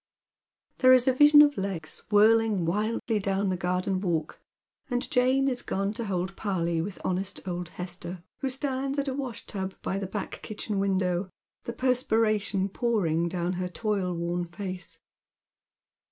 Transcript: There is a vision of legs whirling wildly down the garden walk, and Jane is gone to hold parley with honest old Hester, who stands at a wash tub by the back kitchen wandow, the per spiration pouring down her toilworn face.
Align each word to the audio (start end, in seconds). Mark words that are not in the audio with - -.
There 0.79 0.93
is 0.93 1.07
a 1.07 1.13
vision 1.13 1.43
of 1.43 1.59
legs 1.59 2.05
whirling 2.09 2.65
wildly 2.65 3.19
down 3.19 3.49
the 3.51 3.55
garden 3.55 4.01
walk, 4.01 4.39
and 4.89 5.07
Jane 5.11 5.47
is 5.47 5.61
gone 5.61 5.93
to 5.93 6.05
hold 6.05 6.35
parley 6.35 6.81
with 6.81 6.99
honest 7.05 7.39
old 7.47 7.69
Hester, 7.69 8.23
who 8.39 8.49
stands 8.49 8.97
at 8.97 9.07
a 9.07 9.13
wash 9.13 9.45
tub 9.45 9.75
by 9.83 9.99
the 9.99 10.07
back 10.07 10.41
kitchen 10.41 10.79
wandow, 10.79 11.29
the 11.65 11.73
per 11.73 11.91
spiration 11.91 12.73
pouring 12.73 13.29
down 13.29 13.53
her 13.61 13.67
toilworn 13.67 14.45
face. 14.45 14.99